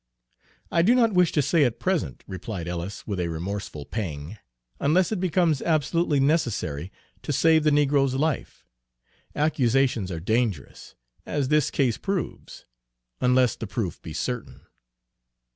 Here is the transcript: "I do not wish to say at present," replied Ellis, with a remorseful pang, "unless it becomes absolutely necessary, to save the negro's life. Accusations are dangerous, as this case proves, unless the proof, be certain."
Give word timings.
"I 0.71 0.81
do 0.81 0.95
not 0.95 1.13
wish 1.13 1.31
to 1.33 1.43
say 1.43 1.63
at 1.63 1.79
present," 1.79 2.23
replied 2.25 2.67
Ellis, 2.67 3.05
with 3.05 3.19
a 3.19 3.27
remorseful 3.29 3.85
pang, 3.85 4.39
"unless 4.79 5.11
it 5.11 5.19
becomes 5.19 5.61
absolutely 5.61 6.19
necessary, 6.19 6.91
to 7.21 7.31
save 7.31 7.63
the 7.63 7.69
negro's 7.69 8.15
life. 8.15 8.65
Accusations 9.35 10.11
are 10.11 10.19
dangerous, 10.19 10.95
as 11.23 11.49
this 11.49 11.69
case 11.69 11.99
proves, 11.99 12.65
unless 13.19 13.55
the 13.55 13.67
proof, 13.67 14.01
be 14.01 14.11
certain." 14.11 14.61